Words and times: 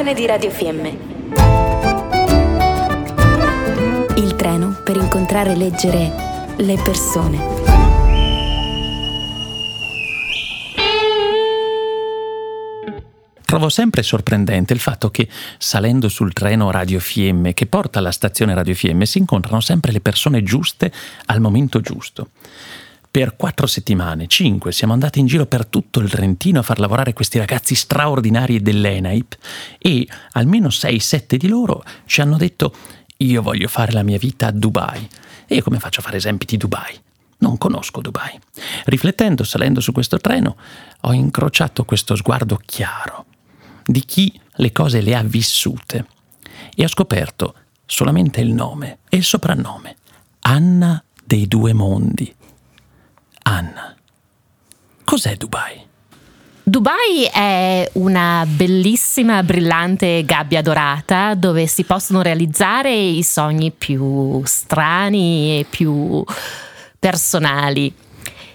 redazione 0.00 0.14
di 0.14 0.26
Radio 0.26 0.50
Fiemme. 0.50 0.88
Il 4.16 4.34
treno 4.36 4.80
per 4.82 4.96
incontrare 4.96 5.52
e 5.52 5.56
leggere 5.56 6.54
le 6.56 6.80
persone. 6.82 7.38
Trovo 13.44 13.68
sempre 13.68 14.02
sorprendente 14.02 14.72
il 14.72 14.78
fatto 14.78 15.10
che 15.10 15.28
salendo 15.58 16.08
sul 16.08 16.32
treno 16.32 16.70
Radio 16.70 17.00
Fiemme 17.00 17.52
che 17.52 17.66
porta 17.66 17.98
alla 17.98 18.12
stazione 18.12 18.54
Radio 18.54 18.74
Fiemme 18.74 19.06
si 19.06 19.18
incontrano 19.18 19.60
sempre 19.60 19.92
le 19.92 20.00
persone 20.00 20.42
giuste 20.42 20.90
al 21.26 21.40
momento 21.40 21.80
giusto. 21.80 22.30
Per 23.12 23.34
quattro 23.34 23.66
settimane, 23.66 24.28
cinque, 24.28 24.70
siamo 24.70 24.92
andati 24.92 25.18
in 25.18 25.26
giro 25.26 25.44
per 25.44 25.66
tutto 25.66 25.98
il 25.98 26.08
Trentino 26.08 26.60
a 26.60 26.62
far 26.62 26.78
lavorare 26.78 27.12
questi 27.12 27.38
ragazzi 27.38 27.74
straordinari 27.74 28.62
dell'ENAIP 28.62 29.36
e 29.78 30.06
almeno 30.32 30.70
sei, 30.70 31.00
sette 31.00 31.36
di 31.36 31.48
loro 31.48 31.82
ci 32.06 32.20
hanno 32.20 32.36
detto 32.36 32.72
io 33.16 33.42
voglio 33.42 33.66
fare 33.66 33.90
la 33.90 34.04
mia 34.04 34.16
vita 34.16 34.46
a 34.46 34.50
Dubai. 34.52 35.08
E 35.48 35.56
io 35.56 35.62
come 35.62 35.80
faccio 35.80 35.98
a 35.98 36.02
fare 36.04 36.18
esempi 36.18 36.46
di 36.46 36.56
Dubai? 36.56 36.96
Non 37.38 37.58
conosco 37.58 38.00
Dubai. 38.00 38.38
Riflettendo, 38.84 39.42
salendo 39.42 39.80
su 39.80 39.90
questo 39.90 40.18
treno, 40.18 40.56
ho 41.00 41.12
incrociato 41.12 41.84
questo 41.84 42.14
sguardo 42.14 42.60
chiaro 42.64 43.24
di 43.84 44.04
chi 44.04 44.40
le 44.54 44.70
cose 44.70 45.00
le 45.00 45.16
ha 45.16 45.22
vissute 45.24 46.06
e 46.76 46.84
ho 46.84 46.88
scoperto 46.88 47.54
solamente 47.86 48.40
il 48.40 48.52
nome 48.52 48.98
e 49.08 49.16
il 49.16 49.24
soprannome. 49.24 49.96
Anna 50.42 51.02
dei 51.24 51.48
due 51.48 51.72
mondi. 51.72 52.32
Anna, 53.50 53.96
cos'è 55.02 55.34
Dubai? 55.34 55.84
Dubai 56.62 57.28
è 57.32 57.90
una 57.94 58.46
bellissima, 58.46 59.42
brillante 59.42 60.24
gabbia 60.24 60.62
dorata 60.62 61.34
dove 61.34 61.66
si 61.66 61.82
possono 61.82 62.22
realizzare 62.22 62.94
i 62.94 63.24
sogni 63.24 63.72
più 63.72 64.40
strani 64.44 65.58
e 65.58 65.66
più 65.68 66.22
personali. 66.96 67.92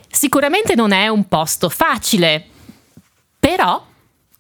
Sicuramente 0.09 0.75
non 0.75 0.93
è 0.93 1.09
un 1.09 1.27
posto 1.27 1.67
facile, 1.67 2.45
però 3.37 3.85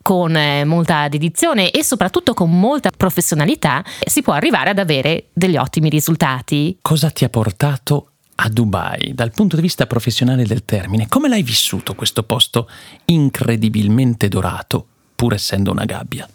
con 0.01 0.37
eh, 0.37 0.63
molta 0.63 1.09
dedizione 1.09 1.69
e 1.71 1.83
soprattutto 1.83 2.33
con 2.33 2.57
molta 2.57 2.91
professionalità 2.95 3.83
si 4.05 4.21
può 4.21 4.31
arrivare 4.31 4.69
ad 4.69 4.79
avere 4.79 5.25
degli 5.33 5.57
ottimi 5.57 5.89
risultati. 5.89 6.77
Cosa 6.81 7.09
ti 7.09 7.25
ha 7.25 7.29
portato 7.29 8.11
a 8.35 8.49
Dubai 8.49 9.13
dal 9.13 9.31
punto 9.31 9.55
di 9.55 9.61
vista 9.61 9.87
professionale 9.87 10.45
del 10.45 10.65
termine? 10.65 11.07
Come 11.07 11.29
l'hai 11.29 11.43
vissuto 11.43 11.95
questo 11.95 12.23
posto 12.23 12.69
incredibilmente 13.05 14.27
dorato, 14.27 14.85
pur 15.15 15.33
essendo 15.33 15.71
una 15.71 15.85
gabbia? 15.85 16.27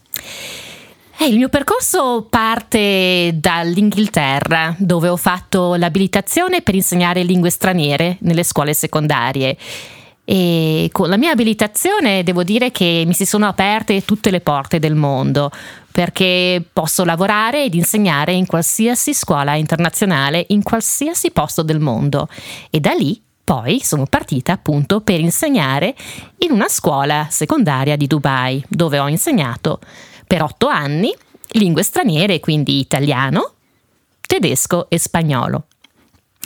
Eh, 1.23 1.27
il 1.27 1.37
mio 1.37 1.51
percorso 1.51 2.27
parte 2.31 3.33
dall'Inghilterra, 3.34 4.75
dove 4.78 5.09
ho 5.09 5.19
fatto 5.19 5.75
l'abilitazione 5.75 6.62
per 6.62 6.75
insegnare 6.75 7.23
lingue 7.23 7.51
straniere 7.51 8.17
nelle 8.21 8.43
scuole 8.43 8.73
secondarie. 8.73 9.59
E 10.33 10.91
con 10.92 11.09
la 11.09 11.17
mia 11.17 11.33
abilitazione 11.33 12.23
devo 12.23 12.45
dire 12.45 12.70
che 12.70 13.03
mi 13.05 13.14
si 13.14 13.27
sono 13.27 13.48
aperte 13.48 14.05
tutte 14.05 14.31
le 14.31 14.41
porte 14.41 14.78
del 14.78 14.95
mondo 14.95 15.50
perché 15.91 16.64
posso 16.72 17.05
lavorare 17.05 17.64
ed 17.64 17.75
insegnare 17.75 18.33
in 18.34 18.47
qualsiasi 18.47 19.12
scuola 19.12 19.56
internazionale 19.56 20.47
in 20.50 20.62
qualsiasi 20.62 21.33
posto 21.33 21.64
del 21.64 21.81
mondo 21.81 22.28
e 22.70 22.78
da 22.78 22.92
lì 22.92 23.20
poi 23.42 23.81
sono 23.83 24.06
partita 24.06 24.53
appunto 24.53 25.00
per 25.00 25.19
insegnare 25.19 25.97
in 26.39 26.53
una 26.53 26.69
scuola 26.69 27.27
secondaria 27.28 27.97
di 27.97 28.06
Dubai 28.06 28.65
dove 28.69 29.00
ho 29.00 29.09
insegnato 29.09 29.81
per 30.28 30.44
otto 30.44 30.69
anni 30.69 31.12
lingue 31.55 31.83
straniere, 31.83 32.39
quindi 32.39 32.78
italiano, 32.78 33.55
tedesco 34.20 34.89
e 34.89 34.97
spagnolo. 34.97 35.65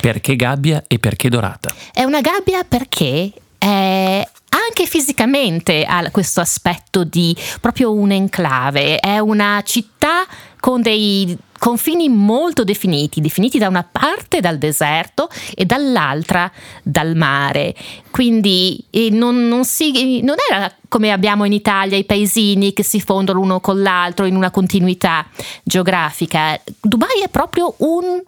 Perché 0.00 0.36
gabbia 0.36 0.84
e 0.86 0.98
perché 0.98 1.28
dorata? 1.28 1.70
È 1.92 2.03
una 2.03 2.22
gabbia 2.22 2.64
perché 2.64 3.30
è 3.64 4.28
anche 4.66 4.86
fisicamente 4.86 5.84
ha 5.84 6.10
questo 6.10 6.41
aspetto 6.41 7.02
di 7.02 7.34
proprio 7.60 7.92
un 7.92 8.10
enclave, 8.10 8.98
è 8.98 9.19
una 9.19 9.62
città 9.64 10.26
con 10.60 10.82
dei 10.82 11.36
confini 11.58 12.08
molto 12.08 12.62
definiti, 12.62 13.22
definiti 13.22 13.58
da 13.58 13.69
una 13.69 13.86
parte 13.91 14.41
dal 14.41 14.58
deserto 14.58 15.28
e 15.54 15.64
dall'altra 15.64 16.50
dal 16.82 17.16
mare. 17.16 17.74
Quindi 18.10 18.84
non, 19.10 19.48
non, 19.48 19.64
si, 19.64 20.20
non 20.22 20.36
era 20.50 20.70
come 20.88 21.10
abbiamo 21.10 21.44
in 21.44 21.53
Italia 21.53 21.97
i 21.97 22.04
paesini 22.04 22.74
che 22.74 22.84
si 22.84 23.00
fondono 23.00 23.41
uno 23.41 23.60
con 23.60 23.80
l'altro 23.80 24.26
in 24.26 24.36
una 24.36 24.50
continuità 24.50 25.26
geografica. 25.62 26.60
Dubai 26.80 27.22
è 27.22 27.28
proprio 27.28 27.74
un 27.78 28.22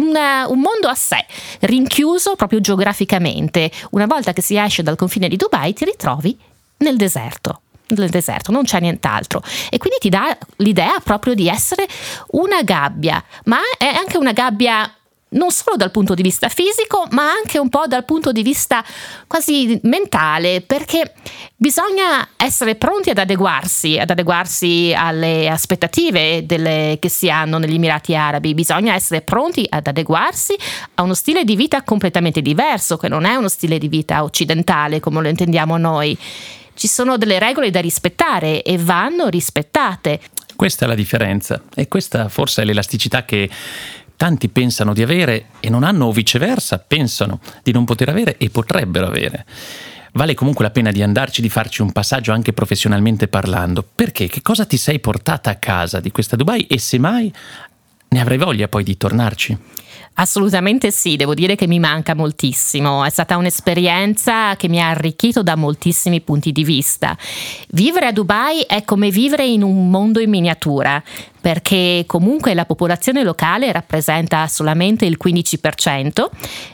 una, 0.00 0.46
un 0.48 0.60
mondo 0.60 0.88
a 0.88 0.94
sé, 0.94 1.24
rinchiuso 1.60 2.36
proprio 2.36 2.60
geograficamente. 2.60 3.70
Una 3.90 4.06
volta 4.06 4.32
che 4.32 4.42
si 4.42 4.56
esce 4.56 4.82
dal 4.82 4.96
confine 4.96 5.28
di 5.28 5.36
Dubai 5.36 5.72
ti 5.72 5.84
ritrovi 5.84 6.36
nel 6.78 6.96
deserto 6.96 7.62
nel 7.88 8.10
deserto, 8.10 8.52
non 8.52 8.64
c'è 8.64 8.80
nient'altro. 8.80 9.42
E 9.70 9.78
quindi 9.78 9.98
ti 10.00 10.08
dà 10.08 10.36
l'idea 10.56 11.00
proprio 11.02 11.34
di 11.34 11.48
essere 11.48 11.86
una 12.32 12.62
gabbia, 12.62 13.22
ma 13.44 13.58
è 13.78 13.86
anche 13.86 14.18
una 14.18 14.32
gabbia 14.32 14.92
non 15.30 15.50
solo 15.50 15.76
dal 15.76 15.90
punto 15.90 16.14
di 16.14 16.22
vista 16.22 16.48
fisico, 16.48 17.06
ma 17.10 17.30
anche 17.30 17.58
un 17.58 17.68
po' 17.68 17.86
dal 17.86 18.04
punto 18.04 18.32
di 18.32 18.42
vista 18.42 18.84
quasi 19.26 19.78
mentale, 19.82 20.62
perché 20.62 21.12
bisogna 21.56 22.28
essere 22.36 22.76
pronti 22.76 23.10
ad 23.10 23.18
adeguarsi, 23.18 23.98
ad 23.98 24.10
adeguarsi 24.10 24.94
alle 24.96 25.48
aspettative 25.48 26.46
delle, 26.46 26.96
che 27.00 27.08
si 27.08 27.28
hanno 27.28 27.58
negli 27.58 27.74
Emirati 27.74 28.14
Arabi, 28.14 28.54
bisogna 28.54 28.94
essere 28.94 29.20
pronti 29.20 29.66
ad 29.68 29.86
adeguarsi 29.86 30.54
a 30.94 31.02
uno 31.02 31.14
stile 31.14 31.44
di 31.44 31.56
vita 31.56 31.82
completamente 31.82 32.40
diverso, 32.40 32.96
che 32.96 33.08
non 33.08 33.24
è 33.24 33.34
uno 33.34 33.48
stile 33.48 33.78
di 33.78 33.88
vita 33.88 34.22
occidentale 34.22 35.00
come 35.00 35.20
lo 35.20 35.28
intendiamo 35.28 35.76
noi. 35.76 36.16
Ci 36.74 36.86
sono 36.86 37.18
delle 37.18 37.40
regole 37.40 37.70
da 37.70 37.80
rispettare 37.80 38.62
e 38.62 38.78
vanno 38.78 39.26
rispettate. 39.26 40.20
Questa 40.54 40.84
è 40.84 40.88
la 40.88 40.94
differenza 40.94 41.62
e 41.74 41.88
questa 41.88 42.28
forse 42.28 42.62
è 42.62 42.64
l'elasticità 42.64 43.24
che 43.24 43.48
tanti 44.18 44.48
pensano 44.48 44.92
di 44.92 45.02
avere 45.02 45.46
e 45.60 45.70
non 45.70 45.84
hanno 45.84 46.06
o 46.06 46.12
viceversa 46.12 46.78
pensano 46.78 47.40
di 47.62 47.72
non 47.72 47.84
poter 47.84 48.08
avere 48.08 48.36
e 48.36 48.50
potrebbero 48.50 49.06
avere. 49.06 49.46
Vale 50.12 50.34
comunque 50.34 50.64
la 50.64 50.70
pena 50.70 50.90
di 50.90 51.02
andarci, 51.02 51.40
di 51.40 51.48
farci 51.48 51.80
un 51.80 51.92
passaggio 51.92 52.32
anche 52.32 52.52
professionalmente 52.52 53.28
parlando. 53.28 53.86
Perché? 53.94 54.26
Che 54.26 54.42
cosa 54.42 54.64
ti 54.64 54.76
sei 54.76 54.98
portata 54.98 55.50
a 55.50 55.54
casa 55.54 56.00
di 56.00 56.10
questa 56.10 56.34
Dubai 56.34 56.66
e 56.66 56.78
se 56.78 56.98
mai 56.98 57.32
ne 58.08 58.20
avrai 58.20 58.38
voglia 58.38 58.66
poi 58.66 58.82
di 58.82 58.96
tornarci? 58.96 59.56
Assolutamente 60.14 60.90
sì, 60.90 61.16
devo 61.16 61.34
dire 61.34 61.54
che 61.54 61.66
mi 61.66 61.78
manca 61.78 62.14
moltissimo, 62.14 63.04
è 63.04 63.10
stata 63.10 63.36
un'esperienza 63.36 64.56
che 64.56 64.68
mi 64.68 64.80
ha 64.80 64.88
arricchito 64.88 65.42
da 65.42 65.54
moltissimi 65.54 66.20
punti 66.20 66.50
di 66.50 66.64
vista. 66.64 67.16
Vivere 67.68 68.06
a 68.06 68.12
Dubai 68.12 68.62
è 68.62 68.84
come 68.84 69.10
vivere 69.10 69.46
in 69.46 69.62
un 69.62 69.88
mondo 69.88 70.18
in 70.18 70.30
miniatura, 70.30 71.00
perché 71.40 72.04
comunque 72.06 72.52
la 72.54 72.66
popolazione 72.66 73.22
locale 73.22 73.70
rappresenta 73.72 74.46
solamente 74.48 75.06
il 75.06 75.16
15%, 75.22 76.26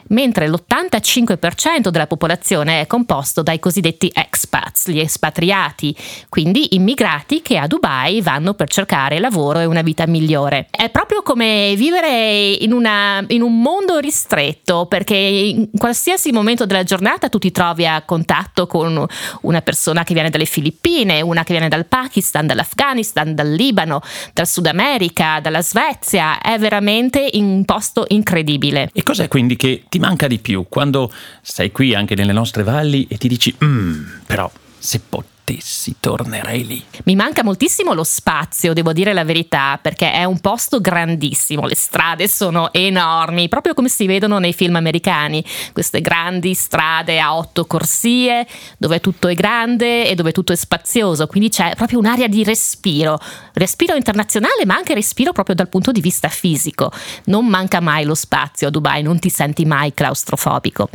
mentre 0.08 0.48
l'85% 0.48 1.88
della 1.88 2.06
popolazione 2.06 2.80
è 2.80 2.86
composto 2.86 3.42
dai 3.42 3.58
cosiddetti 3.58 4.10
expats, 4.12 4.88
gli 4.88 4.98
espatriati, 4.98 5.94
quindi 6.28 6.74
immigrati 6.74 7.42
che 7.42 7.58
a 7.58 7.66
Dubai 7.66 8.20
vanno 8.20 8.54
per 8.54 8.68
cercare 8.68 9.20
lavoro 9.20 9.60
e 9.60 9.64
una 9.64 9.82
vita 9.82 10.06
migliore. 10.06 10.66
È 10.70 10.88
proprio 10.90 11.22
come 11.22 11.74
vivere 11.76 12.52
in, 12.52 12.72
una, 12.72 13.13
in 13.28 13.42
un 13.42 13.60
mondo 13.60 13.98
ristretto, 13.98 14.86
perché 14.86 15.16
in 15.16 15.68
qualsiasi 15.76 16.32
momento 16.32 16.66
della 16.66 16.82
giornata 16.82 17.28
tu 17.28 17.38
ti 17.38 17.50
trovi 17.50 17.86
a 17.86 18.02
contatto 18.02 18.66
con 18.66 19.06
una 19.42 19.62
persona 19.62 20.04
che 20.04 20.14
viene 20.14 20.30
dalle 20.30 20.44
Filippine, 20.44 21.20
una 21.20 21.44
che 21.44 21.52
viene 21.52 21.68
dal 21.68 21.86
Pakistan, 21.86 22.46
dall'Afghanistan, 22.46 23.34
dal 23.34 23.50
Libano, 23.50 24.00
dal 24.32 24.46
Sud 24.46 24.66
America, 24.66 25.40
dalla 25.40 25.62
Svezia, 25.62 26.40
è 26.40 26.58
veramente 26.58 27.30
un 27.34 27.64
posto 27.64 28.04
incredibile. 28.08 28.90
E 28.92 29.02
cos'è 29.02 29.28
quindi 29.28 29.56
che 29.56 29.84
ti 29.88 29.98
manca 29.98 30.26
di 30.26 30.38
più 30.38 30.66
quando 30.68 31.12
sei 31.42 31.72
qui 31.72 31.94
anche 31.94 32.14
nelle 32.14 32.32
nostre 32.32 32.62
valli 32.62 33.06
e 33.08 33.18
ti 33.18 33.28
dici, 33.28 33.54
mm, 33.62 34.04
però 34.26 34.50
se 34.78 35.00
potessi 35.00 35.32
potessi 35.44 35.96
tornerei 36.00 36.66
lì. 36.66 36.82
Mi 37.04 37.14
manca 37.14 37.44
moltissimo 37.44 37.92
lo 37.92 38.02
spazio, 38.02 38.72
devo 38.72 38.94
dire 38.94 39.12
la 39.12 39.24
verità, 39.24 39.78
perché 39.80 40.10
è 40.10 40.24
un 40.24 40.40
posto 40.40 40.80
grandissimo, 40.80 41.66
le 41.66 41.76
strade 41.76 42.26
sono 42.28 42.72
enormi, 42.72 43.48
proprio 43.48 43.74
come 43.74 43.90
si 43.90 44.06
vedono 44.06 44.38
nei 44.38 44.54
film 44.54 44.76
americani, 44.76 45.44
queste 45.72 46.00
grandi 46.00 46.54
strade 46.54 47.20
a 47.20 47.36
otto 47.36 47.66
corsie, 47.66 48.46
dove 48.78 49.00
tutto 49.00 49.28
è 49.28 49.34
grande 49.34 50.08
e 50.08 50.14
dove 50.14 50.32
tutto 50.32 50.54
è 50.54 50.56
spazioso, 50.56 51.26
quindi 51.26 51.50
c'è 51.50 51.74
proprio 51.76 51.98
un'area 51.98 52.26
di 52.26 52.42
respiro, 52.42 53.20
respiro 53.52 53.94
internazionale 53.94 54.64
ma 54.64 54.76
anche 54.76 54.94
respiro 54.94 55.32
proprio 55.32 55.54
dal 55.54 55.68
punto 55.68 55.92
di 55.92 56.00
vista 56.00 56.28
fisico. 56.28 56.90
Non 57.24 57.46
manca 57.46 57.80
mai 57.80 58.04
lo 58.04 58.14
spazio 58.14 58.68
a 58.68 58.70
Dubai, 58.70 59.02
non 59.02 59.18
ti 59.18 59.28
senti 59.28 59.66
mai 59.66 59.92
claustrofobico. 59.92 60.88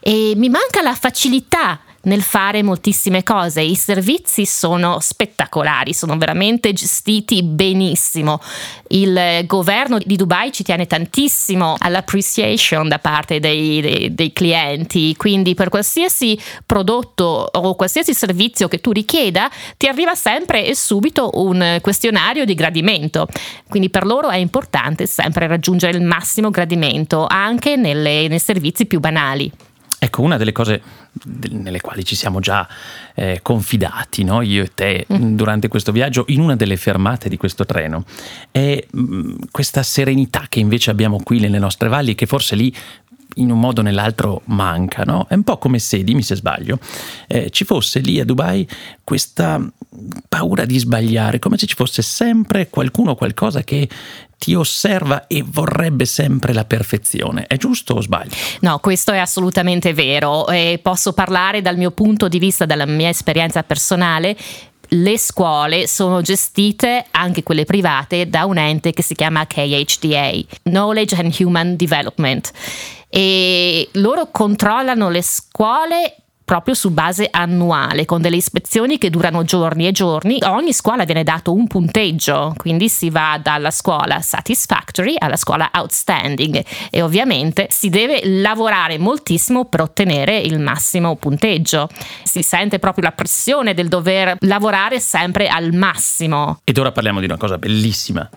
E 0.00 0.32
mi 0.36 0.48
manca 0.48 0.82
la 0.82 0.94
facilità 0.94 1.80
nel 2.04 2.22
fare 2.22 2.62
moltissime 2.62 3.22
cose. 3.22 3.60
I 3.60 3.74
servizi 3.74 4.46
sono 4.46 4.98
spettacolari, 5.00 5.92
sono 5.92 6.16
veramente 6.16 6.72
gestiti 6.72 7.42
benissimo. 7.42 8.40
Il 8.88 9.44
governo 9.46 9.98
di 9.98 10.16
Dubai 10.16 10.52
ci 10.52 10.62
tiene 10.62 10.86
tantissimo 10.86 11.76
all'appreciation 11.78 12.88
da 12.88 12.98
parte 12.98 13.40
dei, 13.40 13.80
dei, 13.80 14.14
dei 14.14 14.32
clienti, 14.32 15.14
quindi 15.16 15.54
per 15.54 15.68
qualsiasi 15.68 16.38
prodotto 16.64 17.48
o 17.52 17.74
qualsiasi 17.74 18.14
servizio 18.14 18.68
che 18.68 18.80
tu 18.80 18.92
richieda 18.92 19.50
ti 19.76 19.86
arriva 19.86 20.14
sempre 20.14 20.66
e 20.66 20.74
subito 20.74 21.30
un 21.34 21.78
questionario 21.80 22.44
di 22.44 22.54
gradimento. 22.54 23.26
Quindi 23.68 23.90
per 23.90 24.04
loro 24.04 24.28
è 24.28 24.36
importante 24.36 25.06
sempre 25.06 25.46
raggiungere 25.46 25.96
il 25.96 26.02
massimo 26.04 26.50
gradimento 26.50 27.26
anche 27.28 27.76
nelle, 27.76 28.28
nei 28.28 28.38
servizi 28.38 28.86
più 28.86 29.00
banali. 29.00 29.50
Ecco, 30.04 30.20
una 30.20 30.36
delle 30.36 30.52
cose 30.52 30.82
nelle 31.24 31.80
quali 31.80 32.04
ci 32.04 32.14
siamo 32.14 32.38
già 32.38 32.68
eh, 33.14 33.38
confidati, 33.40 34.22
no? 34.22 34.42
io 34.42 34.64
e 34.64 34.70
te, 34.74 35.06
mm. 35.10 35.34
durante 35.34 35.68
questo 35.68 35.92
viaggio, 35.92 36.26
in 36.28 36.40
una 36.40 36.56
delle 36.56 36.76
fermate 36.76 37.30
di 37.30 37.38
questo 37.38 37.64
treno, 37.64 38.04
è 38.50 38.84
mh, 38.86 39.00
mm, 39.00 39.34
questa 39.50 39.82
serenità 39.82 40.44
che 40.50 40.60
invece 40.60 40.90
abbiamo 40.90 41.22
qui 41.22 41.40
nelle 41.40 41.58
nostre 41.58 41.88
valli, 41.88 42.14
che 42.14 42.26
forse 42.26 42.54
lì 42.54 42.74
in 43.34 43.50
un 43.50 43.58
modo 43.58 43.80
o 43.80 43.84
nell'altro 43.84 44.42
manca, 44.46 45.02
no? 45.04 45.26
È 45.28 45.34
un 45.34 45.42
po' 45.42 45.58
come 45.58 45.78
se, 45.78 46.02
dimmi 46.04 46.22
se 46.22 46.36
sbaglio, 46.36 46.78
eh, 47.26 47.50
ci 47.50 47.64
fosse 47.64 48.00
lì 48.00 48.20
a 48.20 48.24
Dubai 48.24 48.66
questa 49.02 49.60
paura 50.28 50.64
di 50.64 50.78
sbagliare, 50.78 51.38
come 51.38 51.56
se 51.56 51.66
ci 51.66 51.74
fosse 51.74 52.02
sempre 52.02 52.68
qualcuno 52.68 53.12
o 53.12 53.14
qualcosa 53.14 53.62
che 53.62 53.88
ti 54.38 54.54
osserva 54.54 55.26
e 55.26 55.42
vorrebbe 55.46 56.04
sempre 56.04 56.52
la 56.52 56.64
perfezione. 56.64 57.46
È 57.46 57.56
giusto 57.56 57.94
o 57.94 58.00
sbaglio? 58.00 58.34
No, 58.60 58.78
questo 58.78 59.12
è 59.12 59.18
assolutamente 59.18 59.94
vero 59.94 60.48
e 60.48 60.78
posso 60.82 61.12
parlare 61.12 61.62
dal 61.62 61.76
mio 61.76 61.92
punto 61.92 62.28
di 62.28 62.38
vista, 62.38 62.66
dalla 62.66 62.86
mia 62.86 63.08
esperienza 63.08 63.62
personale 63.62 64.36
le 64.88 65.18
scuole 65.18 65.86
sono 65.86 66.20
gestite, 66.20 67.06
anche 67.10 67.42
quelle 67.42 67.64
private, 67.64 68.28
da 68.28 68.44
un 68.44 68.58
ente 68.58 68.92
che 68.92 69.02
si 69.02 69.14
chiama 69.14 69.46
KHDA, 69.46 70.32
Knowledge 70.64 71.16
and 71.16 71.34
Human 71.38 71.76
Development. 71.76 72.52
E 73.16 73.90
loro 73.92 74.28
controllano 74.32 75.08
le 75.08 75.22
scuole 75.22 76.16
proprio 76.44 76.74
su 76.74 76.90
base 76.90 77.28
annuale, 77.30 78.06
con 78.06 78.20
delle 78.20 78.34
ispezioni 78.34 78.98
che 78.98 79.08
durano 79.08 79.44
giorni 79.44 79.86
e 79.86 79.92
giorni. 79.92 80.40
Ogni 80.42 80.72
scuola 80.72 81.04
viene 81.04 81.22
dato 81.22 81.52
un 81.52 81.68
punteggio, 81.68 82.54
quindi 82.56 82.88
si 82.88 83.10
va 83.10 83.38
dalla 83.40 83.70
scuola 83.70 84.20
satisfactory 84.20 85.14
alla 85.16 85.36
scuola 85.36 85.70
outstanding 85.72 86.60
e 86.90 87.02
ovviamente 87.02 87.68
si 87.70 87.88
deve 87.88 88.20
lavorare 88.24 88.98
moltissimo 88.98 89.66
per 89.66 89.82
ottenere 89.82 90.36
il 90.38 90.58
massimo 90.58 91.14
punteggio. 91.14 91.88
Si 92.24 92.42
sente 92.42 92.80
proprio 92.80 93.04
la 93.04 93.12
pressione 93.12 93.74
del 93.74 93.86
dover 93.86 94.38
lavorare 94.40 94.98
sempre 94.98 95.46
al 95.46 95.72
massimo. 95.72 96.58
Ed 96.64 96.76
ora 96.78 96.90
parliamo 96.90 97.20
di 97.20 97.26
una 97.26 97.36
cosa 97.36 97.58
bellissima 97.58 98.28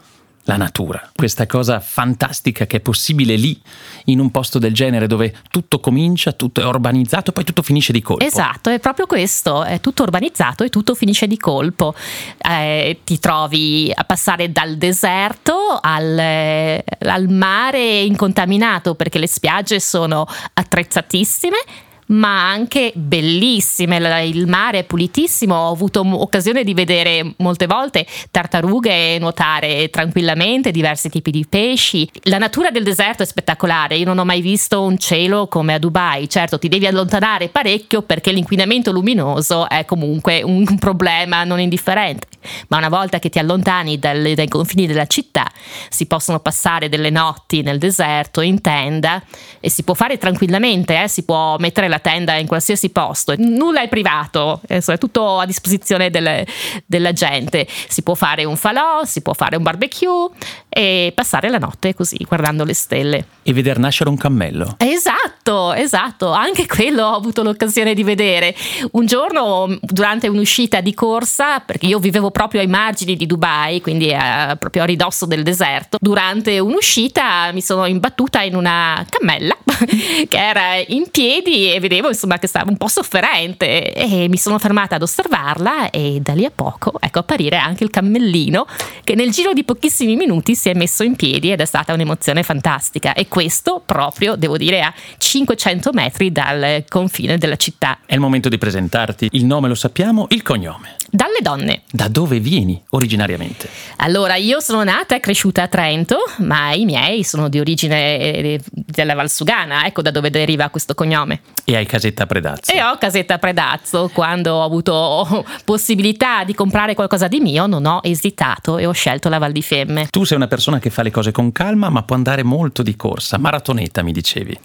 la 0.48 0.56
natura, 0.56 1.10
questa 1.14 1.46
cosa 1.46 1.82
fantastica 1.82 2.66
che 2.66 2.78
è 2.78 2.80
possibile 2.80 3.36
lì, 3.36 3.60
in 4.06 4.20
un 4.20 4.32
posto 4.32 4.60
del 4.60 4.74
genere 4.74 5.06
dove 5.06 5.36
tutto 5.50 5.82
comincia, 5.82 6.32
tutto 6.32 6.62
è 6.62 6.66
urbanizzato, 6.66 7.34
poi 7.34 7.44
tutto 7.44 7.62
finisce 7.62 7.92
di 7.92 8.02
colpo. 8.02 8.24
Esatto, 8.24 8.70
è 8.70 8.80
proprio 8.80 9.08
questo, 9.08 9.64
è 9.64 9.82
tutto 9.82 10.04
urbanizzato 10.04 10.64
e 10.64 10.70
tutto 10.70 10.96
finisce 10.96 11.28
di 11.28 11.38
colpo. 11.38 11.94
Eh, 12.38 13.00
ti 13.04 13.20
trovi 13.20 13.92
a 13.94 14.06
passare 14.06 14.50
dal 14.52 14.78
deserto 14.78 15.80
al, 15.82 16.18
al 16.18 17.28
mare 17.28 18.00
incontaminato 18.02 18.96
perché 18.96 19.20
le 19.20 19.28
spiagge 19.28 19.82
sono 19.82 20.26
attrezzatissime 20.54 21.58
ma 22.08 22.50
anche 22.50 22.92
bellissime. 22.96 23.98
Il 24.26 24.48
mare 24.48 24.80
è 24.80 24.84
pulitissimo. 24.84 25.56
Ho 25.56 25.72
avuto 25.72 26.02
occasione 26.06 26.64
di 26.64 26.74
vedere 26.74 27.34
molte 27.38 27.66
volte 27.66 28.06
tartarughe 28.32 29.18
nuotare 29.20 29.90
tranquillamente, 29.90 30.72
diversi 30.72 31.10
tipi 31.10 31.32
di 31.32 31.46
pesci. 31.48 32.10
La 32.24 32.38
natura 32.38 32.70
del 32.70 32.84
deserto 32.84 33.24
è 33.24 33.26
spettacolare. 33.26 33.98
Io 33.98 34.06
non 34.06 34.20
ho 34.20 34.26
mai 34.26 34.42
visto 34.42 34.82
un 34.82 34.98
cielo 34.98 35.48
come 35.48 35.74
a 35.74 35.80
Dubai. 35.80 36.30
Certo, 36.30 36.60
ti 36.60 36.68
devi 36.68 36.86
allontanare 36.86 37.50
parecchio 37.50 38.02
perché 38.02 38.32
l'inquinamento 38.32 38.92
luminoso 38.92 39.68
è 39.68 39.86
comunque 39.86 40.42
un 40.44 40.78
problema 40.78 41.44
non 41.44 41.60
indifferente. 41.60 42.28
Ma 42.70 42.78
una 42.78 42.90
volta 42.90 43.20
che 43.20 43.30
ti 43.30 43.40
allontani 43.40 44.00
dai, 44.00 44.36
dai 44.36 44.48
confini 44.48 44.88
della 44.88 45.08
città, 45.08 45.50
si 45.90 46.06
possono 46.06 46.40
passare 46.40 46.90
delle 46.90 47.10
notti 47.10 47.62
nel 47.62 47.78
deserto 47.78 48.42
in 48.42 48.62
tenda 48.62 49.22
e 49.60 49.70
si 49.70 49.84
può 49.84 49.94
fare 49.94 50.18
tranquillamente, 50.18 51.02
eh? 51.02 51.08
si 51.08 51.24
può 51.24 51.58
mettere 51.58 51.88
la 51.88 51.97
la 51.98 52.00
tenda 52.00 52.36
in 52.36 52.48
qualsiasi 52.48 52.90
posto, 52.90 53.34
nulla 53.38 53.82
è 53.82 53.90
privato, 53.90 54.62
è 54.68 54.82
tutto 54.98 55.40
a 55.40 55.46
disposizione 55.46 56.10
delle, 56.10 56.46
della 56.86 57.12
gente. 57.12 57.68
Si 57.88 58.04
può 58.04 58.14
fare 58.14 58.46
un 58.46 58.56
falò, 58.56 59.04
si 59.04 59.22
può 59.22 59.34
fare 59.34 59.56
un 59.56 59.64
barbecue 59.64 60.30
e 60.70 61.12
passare 61.16 61.50
la 61.50 61.58
notte 61.58 61.96
così 61.96 62.18
guardando 62.28 62.64
le 62.64 62.74
stelle. 62.74 63.26
E 63.42 63.54
vedere 63.54 63.80
nascere 63.80 64.10
un 64.10 64.18
cammello. 64.18 64.76
Esatto, 64.78 65.74
esatto, 65.74 66.32
anche 66.32 66.66
quello 66.68 67.06
ho 67.06 67.16
avuto 67.16 67.42
l'occasione 67.42 67.94
di 67.94 68.04
vedere. 68.04 68.56
Un 68.92 69.06
giorno 69.06 69.78
durante 69.82 70.28
un'uscita 70.28 70.82
di 70.82 70.94
corsa, 70.94 71.60
perché 71.60 71.88
io 71.88 72.00
vivevo 72.00 72.30
proprio 72.30 72.62
ai 72.62 72.68
margini 72.68 73.16
di 73.16 73.26
Dubai, 73.26 73.82
quindi 73.82 74.10
eh, 74.10 74.56
proprio 74.60 74.84
a 74.84 74.86
ridosso 74.86 75.26
del 75.26 75.44
deserto, 75.44 75.98
durante 76.00 76.60
un'uscita 76.60 77.52
mi 77.54 77.62
sono 77.62 77.86
imbattuta 77.86 78.42
in 78.42 78.56
una 78.56 79.06
cammella 79.10 79.58
che 80.28 80.38
era 80.38 80.76
in 80.88 81.10
piedi 81.10 81.74
e 81.74 81.80
vedevo 81.88 82.10
insomma 82.10 82.38
che 82.38 82.48
stava 82.48 82.70
un 82.70 82.78
po' 82.78 82.88
sofferente 82.88 83.94
e 83.94 84.28
mi 84.28 84.38
sono 84.38 84.60
fermata 84.60 84.96
ad 84.96 85.02
osservarla 85.02 85.90
e 85.90 86.20
da 86.22 86.34
lì 86.34 86.46
a 86.46 86.52
poco 86.54 86.94
ecco 87.00 87.20
apparire 87.20 87.58
anche 87.58 87.84
il 87.84 87.90
cammellino 87.90 88.66
che 89.04 89.16
nel 89.16 89.32
giro 89.32 89.54
di 89.54 89.64
pochissimi 89.64 90.16
minuti 90.16 90.56
si 90.56 90.70
è 90.70 90.74
messo 90.74 91.04
in 91.04 91.16
piedi 91.16 91.52
ed 91.52 91.62
è 91.62 91.66
stata 91.66 91.94
un'emozione 91.94 92.44
fantastica 92.44 93.14
e 93.14 93.28
questo 93.28 93.82
proprio 93.86 94.36
devo 94.36 94.58
dire 94.58 94.82
a 94.82 94.94
500 95.18 95.92
metri 95.94 96.32
dal 96.32 96.84
confine 96.90 97.38
della 97.38 97.56
città. 97.56 98.00
È 98.06 98.14
il 98.14 98.20
momento 98.20 98.50
di 98.50 98.58
presentarti, 98.58 99.30
il 99.32 99.46
nome 99.46 99.68
lo 99.68 99.76
sappiamo, 99.76 100.28
il 100.30 100.44
cognome. 100.44 100.96
Dalle 101.10 101.40
donne. 101.42 101.84
Da 101.90 102.10
dove 102.10 102.40
vieni 102.42 102.82
originariamente? 102.90 103.70
Allora, 103.98 104.36
io 104.36 104.60
sono 104.60 104.84
nata 104.84 105.16
e 105.16 105.22
cresciuta 105.22 105.64
a 105.64 105.68
Trento, 105.68 106.18
ma 106.40 106.74
i 106.74 106.84
miei 106.84 107.24
sono 107.24 107.48
di 107.48 107.60
origine 107.60 108.20
eh, 108.20 108.60
della 108.74 109.14
Valsugana, 109.14 109.86
ecco 109.86 110.02
da 110.02 110.12
dove 110.12 110.30
deriva 110.30 110.68
questo 110.68 110.96
cognome. 110.96 111.42
E 111.64 111.77
hai 111.78 111.86
casetta 111.86 112.26
Predazzo? 112.26 112.72
E 112.72 112.82
ho 112.82 112.98
casetta 112.98 113.38
Predazzo. 113.38 114.10
Quando 114.14 114.56
ho 114.56 114.64
avuto 114.64 115.46
possibilità 115.64 116.44
di 116.44 116.54
comprare 116.54 116.96
qualcosa 116.96 117.28
di 117.28 117.40
mio, 117.40 117.68
non 117.68 117.86
ho 117.86 118.00
esitato 118.04 118.78
e 118.78 118.86
ho 118.86 118.92
scelto 118.92 119.30
la 119.30 119.38
Val 119.38 119.52
di 119.52 119.62
Femme. 119.62 120.08
Tu 120.10 120.24
sei 120.24 120.38
una 120.38 120.48
persona 120.48 120.80
che 120.80 120.90
fa 120.90 121.02
le 121.02 121.12
cose 121.12 121.32
con 121.32 121.52
calma, 121.52 121.90
ma 121.90 122.04
può 122.04 122.16
andare 122.16 122.44
molto 122.44 122.84
di 122.84 122.96
corsa. 122.96 123.38
Maratoneta, 123.38 124.04
mi 124.04 124.12
dicevi. 124.12 124.58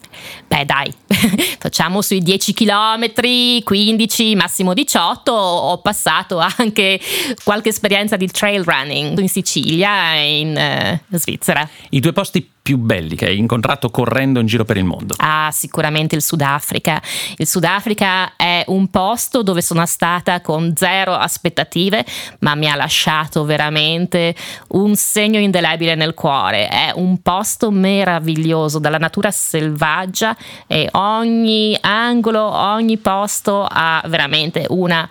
Beh, 0.46 0.64
dai, 0.64 0.92
facciamo 1.58 2.02
sui 2.02 2.20
10 2.20 2.54
km, 2.54 3.62
15, 3.62 4.34
massimo 4.34 4.74
18. 4.74 5.32
Ho 5.32 5.78
passato 5.78 6.38
anche 6.38 7.00
qualche 7.44 7.68
esperienza 7.68 8.16
di 8.16 8.26
trail 8.28 8.64
running 8.64 9.18
in 9.18 9.28
Sicilia 9.28 10.14
e 10.14 10.40
in 10.40 11.00
uh, 11.10 11.16
Svizzera. 11.16 11.68
I 11.90 12.00
due 12.00 12.12
posti 12.12 12.48
più 12.62 12.78
belli 12.78 13.16
che 13.16 13.26
hai 13.26 13.38
incontrato 13.38 13.90
correndo 13.90 14.38
in 14.38 14.46
giro 14.46 14.64
per 14.64 14.76
il 14.76 14.84
mondo? 14.84 15.14
Ah, 15.18 15.50
sicuramente 15.50 16.14
il 16.14 16.22
Sudafrica. 16.22 17.02
Il 17.36 17.46
Sudafrica 17.48 18.36
è 18.36 18.62
un 18.68 18.88
posto 18.88 19.42
dove 19.42 19.60
sono 19.60 19.84
stata 19.84 20.40
con 20.40 20.72
zero 20.76 21.12
aspettative, 21.12 22.04
ma 22.38 22.54
mi 22.54 22.70
ha 22.70 22.76
lasciato 22.76 23.44
veramente 23.44 24.34
un 24.68 24.94
segno 24.94 25.40
indelebile 25.40 25.96
nel 25.96 26.14
cuore. 26.14 26.68
È 26.68 26.92
un 26.94 27.20
posto 27.20 27.72
meraviglioso, 27.72 28.78
dalla 28.78 28.98
natura 28.98 29.32
selvaggia 29.32 30.36
e 30.68 30.88
ogni 30.92 31.76
angolo, 31.80 32.42
ogni 32.42 32.96
posto 32.98 33.66
ha 33.68 34.00
veramente 34.06 34.66
una 34.68 35.08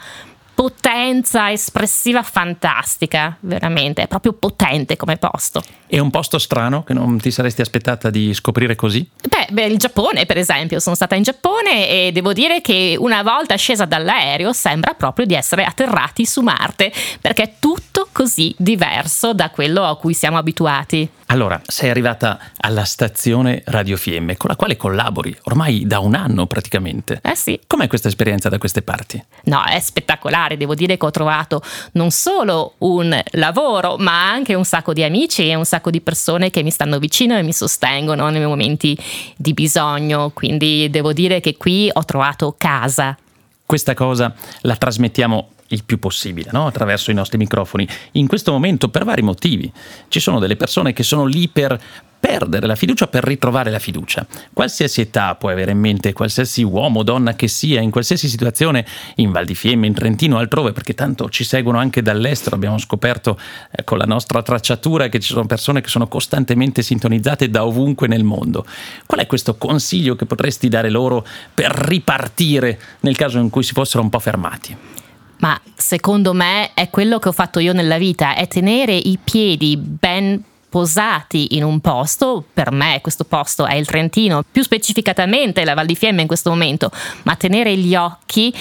potenza 0.62 1.52
espressiva 1.52 2.22
fantastica, 2.22 3.36
veramente, 3.40 4.04
è 4.04 4.08
proprio 4.08 4.34
potente 4.34 4.96
come 4.96 5.18
posto. 5.18 5.64
È 5.88 5.98
un 5.98 6.12
posto 6.12 6.38
strano 6.38 6.84
che 6.84 6.94
non 6.94 7.20
ti 7.20 7.32
saresti 7.32 7.62
aspettata 7.62 8.12
di 8.12 8.32
scoprire 8.36 8.76
così? 8.76 9.10
Beh, 9.28 9.48
beh, 9.50 9.66
il 9.66 9.78
Giappone 9.80 10.28
per 10.28 10.38
esempio, 10.38 10.80
sono 10.80 10.96
stata 10.96 11.16
in 11.16 11.24
Giappone 11.24 11.90
e 11.90 12.12
devo 12.12 12.32
dire 12.32 12.62
che 12.62 12.96
una 12.96 13.24
volta 13.24 13.56
scesa 13.56 13.86
dall'aereo 13.86 14.54
sembra 14.54 14.94
proprio 14.94 15.26
di 15.26 15.34
essere 15.34 15.64
atterrati 15.64 16.28
su 16.28 16.42
Marte, 16.42 16.94
perché 17.20 17.42
è 17.42 17.54
tutto 17.60 18.10
così 18.12 18.54
diverso 18.56 19.34
da 19.34 19.50
quello 19.50 19.84
a 19.84 19.98
cui 19.98 20.14
siamo 20.14 20.38
abituati. 20.38 21.10
Allora, 21.32 21.62
sei 21.66 21.90
arrivata 21.90 22.38
alla 22.58 22.84
stazione 22.84 23.64
Radio 23.68 23.96
Fiemme, 23.96 24.36
con 24.36 24.50
la 24.50 24.58
quale 24.58 24.76
collabori 24.76 25.36
ormai 25.44 25.88
da 25.88 26.00
un 26.00 26.14
anno 26.14 26.46
praticamente. 26.46 27.22
Eh 27.24 27.36
sì. 27.36 27.58
Com'è 27.66 27.88
questa 27.88 28.10
esperienza 28.10 28.50
da 28.50 28.58
queste 28.58 28.82
parti? 28.82 29.24
No, 29.46 29.64
è 29.64 29.80
spettacolare, 29.80 30.51
devo 30.58 30.76
dire 30.76 30.98
che 30.98 31.06
ho 31.06 31.12
trovato 31.12 31.62
non 31.94 32.12
solo 32.12 32.76
un 32.80 33.20
lavoro, 33.32 33.98
ma 33.98 34.30
anche 34.30 34.54
un 34.54 34.66
sacco 34.66 34.94
di 34.94 35.04
amici 35.04 35.48
e 35.48 35.56
un 35.56 35.66
sacco 35.66 35.90
di 35.90 36.02
persone 36.02 36.50
che 36.50 36.64
mi 36.64 36.72
stanno 36.72 37.00
vicino 37.00 37.38
e 37.38 37.44
mi 37.44 37.54
sostengono 37.54 38.30
nei 38.30 38.46
momenti 38.46 38.98
di 39.36 39.54
bisogno, 39.54 40.32
quindi 40.34 40.90
devo 40.90 41.14
dire 41.14 41.40
che 41.40 41.58
qui 41.58 41.90
ho 41.92 42.04
trovato 42.06 42.56
casa. 42.58 43.18
Questa 43.66 43.94
cosa 43.94 44.34
la 44.62 44.76
trasmettiamo 44.76 45.50
il 45.74 45.84
più 45.84 46.00
possibile 46.00 46.50
no? 46.54 46.68
attraverso 46.68 47.12
i 47.12 47.14
nostri 47.14 47.38
microfoni. 47.38 47.88
In 48.14 48.28
questo 48.28 48.52
momento, 48.52 48.90
per 48.90 49.04
vari 49.04 49.22
motivi, 49.22 49.72
ci 50.08 50.20
sono 50.20 50.40
delle 50.40 50.56
persone 50.56 50.94
che 50.94 51.04
sono 51.04 51.26
lì 51.26 51.48
per 51.48 51.80
perdere 52.22 52.68
la 52.68 52.76
fiducia 52.76 53.08
per 53.08 53.24
ritrovare 53.24 53.72
la 53.72 53.80
fiducia. 53.80 54.26
Qualsiasi 54.54 55.02
età 55.02 55.34
puoi 55.36 55.54
avere 55.54 55.72
in 55.72 55.80
mente, 55.80 56.14
qualsiasi 56.14 56.62
uomo 56.62 57.00
o 57.00 57.04
donna 57.04 57.34
che 57.34 57.48
sia, 57.48 57.82
in 57.82 57.90
qualsiasi 57.90 58.30
situazione, 58.30 58.86
in 59.16 59.32
Val 59.32 59.44
di 59.44 59.56
Fiemme, 59.56 59.88
in 59.88 59.94
Trentino, 59.94 60.38
altrove, 60.38 60.72
perché 60.72 60.94
tanto 60.94 61.30
ci 61.30 61.44
seguono 61.44 61.80
anche 61.80 62.04
dall'estero, 62.04 62.56
abbiamo 62.56 62.78
scoperto 62.78 63.40
eh, 63.72 63.84
con 63.84 63.98
la 63.98 64.06
nostra 64.06 64.44
tracciatura 64.44 65.10
che 65.10 65.20
ci 65.20 65.34
sono 65.34 65.48
persone 65.48 65.82
che 65.82 65.90
sono 65.90 66.08
costantemente 66.08 66.84
sintonizzate 66.84 67.50
da 67.50 67.66
ovunque 67.66 68.08
nel 68.08 68.24
mondo. 68.24 68.66
Qual 69.08 69.20
è 69.20 69.26
questo 69.26 69.58
consiglio 69.58 70.16
che 70.16 70.28
potresti 70.28 70.70
dare 70.70 70.92
loro 70.92 71.26
per 71.52 71.72
ripartire 71.72 72.80
nel 73.00 73.18
caso 73.18 73.40
in 73.40 73.50
cui 73.50 73.64
si 73.64 73.74
fossero 73.74 74.04
un 74.04 74.10
po' 74.10 74.20
fermati? 74.20 75.01
Ma 75.42 75.60
secondo 75.76 76.34
me 76.34 76.72
è 76.74 76.90
quello 76.90 77.20
che 77.20 77.30
ho 77.30 77.34
fatto 77.34 77.60
io 77.60 77.74
nella 77.74 77.98
vita, 77.98 78.36
è 78.36 78.48
tenere 78.48 78.94
i 78.94 79.18
piedi 79.22 79.76
ben 79.76 80.44
posati 80.70 81.58
in 81.58 81.64
un 81.64 81.82
posto, 81.82 82.46
per 82.54 82.72
me 82.72 83.00
questo 83.02 83.26
posto 83.26 83.66
è 83.66 83.74
il 83.76 83.86
Trentino, 83.86 84.44
più 84.50 84.64
specificatamente 84.64 85.66
la 85.66 85.74
Val 85.74 85.86
di 85.86 85.96
Fiemme 85.96 86.22
in 86.22 86.28
questo 86.28 86.50
momento, 86.52 86.92
ma 87.24 87.36
tenere 87.36 87.76
gli 87.76 87.96
occhi 87.96 88.54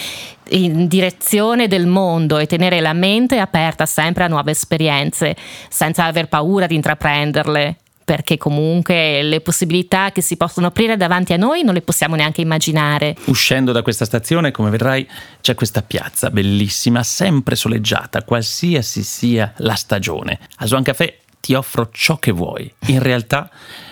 in 0.49 0.89
direzione 0.89 1.69
del 1.69 1.87
mondo 1.87 2.39
e 2.39 2.47
tenere 2.47 2.81
la 2.81 2.95
mente 2.95 3.39
aperta 3.39 3.87
sempre 3.87 4.25
a 4.25 4.29
nuove 4.29 4.51
esperienze, 4.51 5.37
senza 5.69 6.05
aver 6.05 6.29
paura 6.29 6.67
di 6.67 6.75
intraprenderle 6.75 7.77
perché 8.11 8.39
comunque 8.39 9.23
le 9.23 9.41
possibilità 9.41 10.11
che 10.11 10.21
si 10.21 10.37
possono 10.37 10.67
aprire 10.67 10.97
davanti 10.97 11.33
a 11.33 11.37
noi 11.37 11.63
non 11.63 11.75
le 11.75 11.81
possiamo 11.81 12.17
neanche 12.17 12.41
immaginare. 12.41 13.15
Uscendo 13.27 13.71
da 13.71 13.83
questa 13.83 14.05
stazione, 14.05 14.51
come 14.51 14.69
vedrai, 14.69 15.09
c'è 15.41 15.55
questa 15.55 15.83
piazza 15.83 16.29
bellissima, 16.29 17.05
sempre 17.05 17.55
soleggiata, 17.55 18.25
qualsiasi 18.25 19.05
sia 19.05 19.53
la 19.59 19.77
stagione. 19.77 20.41
A 20.57 20.67
Swan 20.67 20.83
Café 20.83 21.19
ti 21.39 21.55
offro 21.55 21.89
ciò 21.93 22.17
che 22.17 22.33
vuoi. 22.33 22.69
In 22.87 23.01
realtà, 23.01 23.49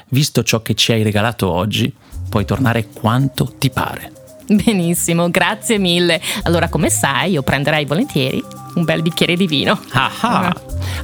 visto 0.09 0.43
ciò 0.43 0.63
che 0.63 0.75
ci 0.75 0.91
hai 0.91 1.05
regalato 1.05 1.49
oggi, 1.49 1.95
puoi 2.29 2.45
tornare 2.45 2.89
quanto 2.93 3.55
ti 3.57 3.71
pare. 3.71 4.11
Benissimo, 4.49 5.31
grazie 5.31 5.79
mille. 5.79 6.21
Allora, 6.43 6.69
come 6.69 6.91
sai, 6.91 7.31
io 7.31 7.43
prenderei 7.43 7.85
volentieri 7.85 8.43
un 8.75 8.85
bel 8.85 9.03
bicchiere 9.03 9.37
di 9.37 9.47
vino. 9.47 9.79
Ah, 9.93 10.11
ah. 10.21 10.57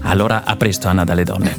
Allora, 0.02 0.42
a 0.44 0.56
presto, 0.56 0.88
Anna 0.88 1.04
dalle 1.04 1.24
donne. 1.24 1.52